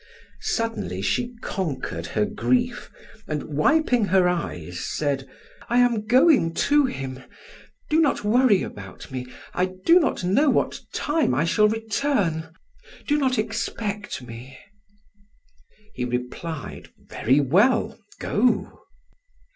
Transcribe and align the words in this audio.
Suddenly 0.39 1.03
she 1.03 1.35
conquered 1.43 2.07
her 2.07 2.25
grief 2.25 2.89
and 3.27 3.43
wiping 3.43 4.05
her 4.05 4.27
eyes, 4.27 4.79
said: 4.79 5.29
"I 5.69 5.77
am 5.77 6.07
going 6.07 6.55
to 6.55 6.87
him 6.87 7.23
do 7.87 8.01
not 8.01 8.23
worry 8.23 8.63
about 8.63 9.11
me 9.11 9.27
I 9.53 9.73
do 9.85 9.99
not 9.99 10.23
know 10.23 10.49
what 10.49 10.79
time 10.91 11.35
I 11.35 11.45
shall 11.45 11.69
return 11.69 12.51
do 13.07 13.15
not 13.15 13.37
expect 13.37 14.23
me." 14.23 14.57
He 15.93 16.03
replied: 16.03 16.89
"Very 17.07 17.39
well. 17.39 17.99
Go." 18.19 18.79